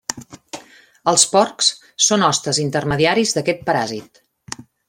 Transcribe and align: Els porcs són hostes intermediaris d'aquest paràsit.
Els 1.11 1.25
porcs 1.33 1.69
són 2.07 2.25
hostes 2.31 2.63
intermediaris 2.67 3.37
d'aquest 3.37 3.65
paràsit. 3.69 4.23